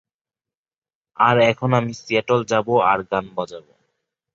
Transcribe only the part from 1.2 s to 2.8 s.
আর এখন আমি সিয়াটল যাবো